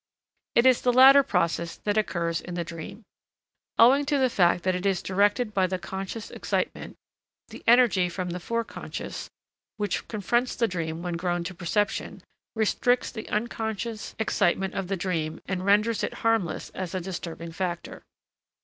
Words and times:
It 0.55 0.65
is 0.65 0.81
the 0.81 0.91
latter 0.91 1.21
process 1.21 1.75
that 1.75 1.95
occurs 1.95 2.41
in 2.41 2.55
the 2.55 2.63
dream. 2.63 3.03
Owing 3.77 4.03
to 4.07 4.17
the 4.17 4.31
fact 4.31 4.63
that 4.63 4.73
it 4.73 4.83
is 4.83 5.03
directed 5.03 5.53
by 5.53 5.67
the 5.67 5.77
conscious 5.77 6.31
excitement, 6.31 6.95
the 7.49 7.63
energy 7.67 8.09
from 8.09 8.31
the 8.31 8.39
Forec., 8.39 9.27
which 9.77 10.07
confronts 10.07 10.55
the 10.55 10.67
dream 10.67 11.03
when 11.03 11.17
grown 11.17 11.43
to 11.43 11.53
perception, 11.53 12.23
restricts 12.55 13.11
the 13.11 13.29
unconscious 13.29 14.15
excitement 14.17 14.73
of 14.73 14.87
the 14.87 14.97
dream 14.97 15.39
and 15.47 15.67
renders 15.67 16.03
it 16.03 16.15
harmless 16.25 16.71
as 16.71 16.95
a 16.95 16.99
disturbing 16.99 17.51
factor. 17.51 18.01